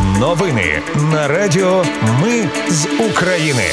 [0.00, 1.84] Новини на Радіо
[2.22, 3.64] Ми з України.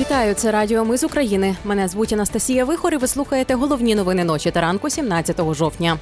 [0.00, 1.56] Вітаю, це Радіо Ми з України.
[1.64, 5.98] Мене звуть Анастасія Вихор і Ви слухаєте головні новини ночі та ранку 17 жовтня.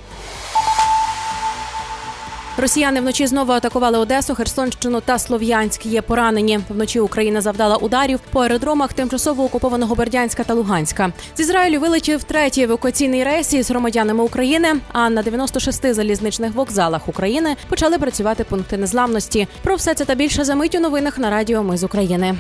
[2.56, 5.86] Росіяни вночі знову атакували Одесу, Херсонщину та Слов'янськ.
[5.86, 6.60] Є поранені.
[6.68, 11.12] Вночі Україна завдала ударів по аеродромах тимчасово окупованого Бердянська та Луганська.
[11.36, 14.68] З Ізраїлю вилетів третій евакуаційний рейс із громадянами України.
[14.92, 19.48] А на 96 залізничних вокзалах України почали працювати пункти незламності.
[19.62, 22.34] Про все це та більше за мить у новинах на Радіо Ми з України.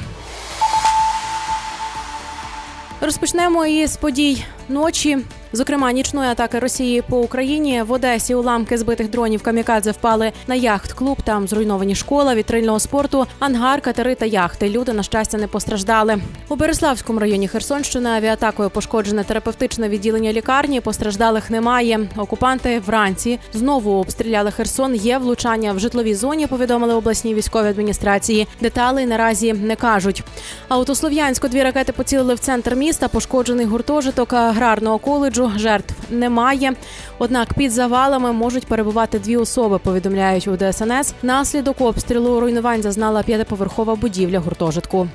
[3.00, 5.18] Розпочнемо із подій ночі.
[5.54, 11.18] Зокрема, нічної атаки Росії по Україні в Одесі уламки збитих дронів камікадзе впали на яхт-клуб.
[11.24, 14.68] Там зруйновані школа, вітрильного спорту, ангар, катери та яхти.
[14.68, 16.18] Люди на щастя не постраждали.
[16.48, 20.80] У Береславському районі Херсонщини авіатакою пошкоджене терапевтичне відділення лікарні.
[20.80, 22.08] Постраждалих немає.
[22.16, 24.94] Окупанти вранці знову обстріляли Херсон.
[24.94, 26.46] Є влучання в житловій зоні.
[26.46, 28.48] Повідомили обласній військовій адміністрації.
[28.60, 30.22] Деталей наразі не кажуть.
[30.68, 33.08] А от у Слов'янську дві ракети поцілили в центр міста.
[33.08, 36.72] Пошкоджений гуртожиток аграрного коледжу жертв немає.
[37.18, 39.78] Однак під завалами можуть перебувати дві особи.
[39.78, 41.14] Повідомляють у ДСНС.
[41.22, 45.08] Наслідок обстрілу руйнувань зазнала п'ятиповерхова будівля гуртожитку.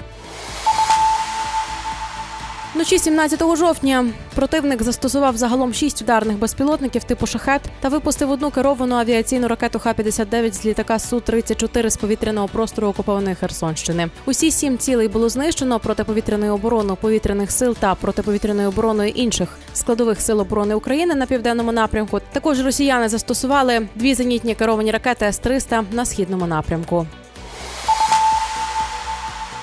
[2.80, 8.96] Вночі 17 жовтня противник застосував загалом шість ударних безпілотників типу шахет та випустив одну керовану
[8.96, 14.10] авіаційну ракету Х-59 з літака су 34 з повітряного простору окупованої Херсонщини.
[14.26, 20.40] Усі сім цілей було знищено протиповітряною обороною повітряних сил та протиповітряною обороною інших складових сил
[20.40, 22.20] оборони України на південному напрямку.
[22.32, 27.08] Також росіяни застосували дві зенітні керовані ракети С-300 на східному напрямку.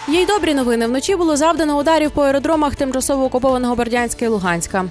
[0.09, 0.87] Є й добрі новини.
[0.87, 4.85] Вночі було завдано ударів по аеродромах тимчасово окупованого Бердянська і Луганська.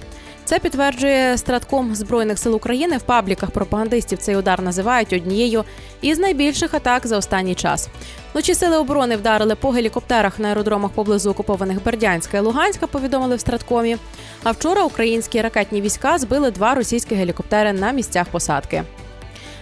[0.45, 4.17] Це підтверджує стратком збройних сил України в пабліках пропагандистів.
[4.17, 5.63] Цей удар називають однією
[6.01, 7.89] із найбільших атак за останній час.
[8.33, 12.87] Вночі сили оборони вдарили по гелікоптерах на аеродромах поблизу окупованих Бердянська і Луганська.
[12.87, 13.97] Повідомили в страткомі.
[14.43, 18.83] А вчора українські ракетні війська збили два російські гелікоптери на місцях посадки.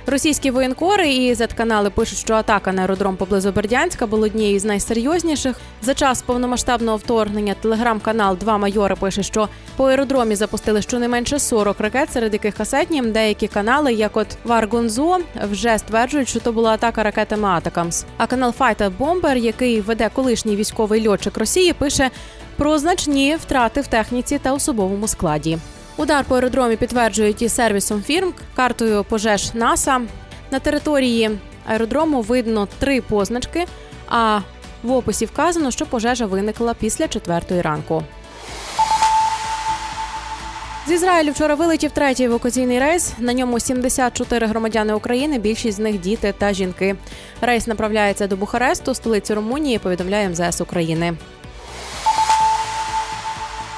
[0.05, 5.55] Російські воєнкори і Z-канали пишуть, що атака на аеродром поблизу Бердянська була однією з найсерйозніших.
[5.81, 12.13] За час повномасштабного вторгнення телеграм-канал Два майори пише, що по аеродромі запустили щонайменше 40 ракет,
[12.13, 13.01] серед яких касетні.
[13.01, 15.17] Деякі канали, як от Варгонзо,
[15.51, 18.05] вже стверджують, що то була атака ракетами Атакамс.
[18.17, 22.09] А канал Fighter Bomber, який веде колишній військовий льотчик Росії, пише
[22.57, 25.57] про значні втрати в техніці та особовому складі.
[25.97, 30.01] Удар по аеродромі підтверджують і сервісом фірм, картою пожеж НАСА.
[30.51, 31.31] На території
[31.65, 33.65] аеродрому видно три позначки.
[34.07, 34.39] А
[34.83, 38.03] в описі вказано, що пожежа виникла після четвертої ранку.
[40.87, 43.13] З Ізраїлю вчора вилетів третій евакуаційний рейс.
[43.19, 45.39] На ньому 74 громадяни України.
[45.39, 46.95] Більшість з них діти та жінки.
[47.41, 49.79] Рейс направляється до Бухаресту, столиці Румунії.
[49.79, 51.13] Повідомляє МЗС України.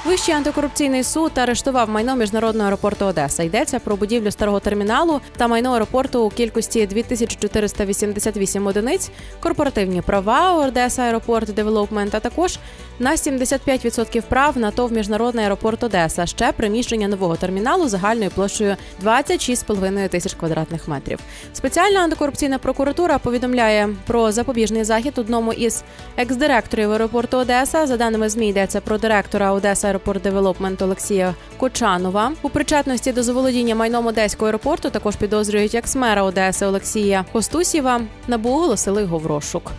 [0.06, 3.42] Вищий антикорупційний суд арештував майно міжнародного аеропорту Одеса.
[3.42, 11.02] Йдеться про будівлю старого терміналу та майно аеропорту у кількості 2488 одиниць, корпоративні права Одеса
[11.02, 12.58] Аеропорт Девелопмент, а також
[12.98, 16.26] на 75% прав на ТОВ міжнародний аеропорт Одеса.
[16.26, 21.18] Ще приміщення нового терміналу загальною площею 26,5 тисяч квадратних метрів.
[21.52, 25.82] Спеціальна антикорупційна прокуратура повідомляє про запобіжний захід одному із
[26.16, 27.86] екс-директорів аеропорту Одеса.
[27.86, 32.32] За даними змі йдеться про директора Одеса Аеропорт Девелопмент Олексія Кочанова.
[32.42, 38.00] У причетності до заволодіння майном Одеського аеропорту також підозрюють екс-мера Одеси Олексія Костусєва.
[38.28, 39.72] Набу оголосили його в розшук.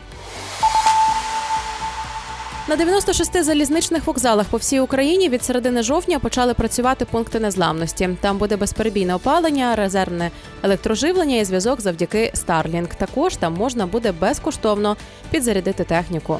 [2.67, 8.09] На 96 залізничних вокзалах по всій Україні від середини жовтня почали працювати пункти незламності.
[8.21, 10.31] Там буде безперебійне опалення, резервне
[10.63, 12.95] електроживлення і зв'язок завдяки Starlink.
[12.97, 14.97] Також там можна буде безкоштовно
[15.31, 16.39] підзарядити техніку.